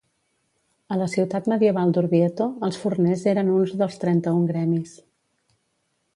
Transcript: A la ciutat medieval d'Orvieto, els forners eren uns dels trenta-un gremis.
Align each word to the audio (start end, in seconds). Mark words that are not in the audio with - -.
A 0.95 0.95
la 1.01 1.07
ciutat 1.15 1.49
medieval 1.53 1.93
d'Orvieto, 1.97 2.47
els 2.69 2.81
forners 2.85 3.27
eren 3.35 3.53
uns 3.59 3.75
dels 3.83 4.01
trenta-un 4.07 4.51
gremis. 4.55 4.99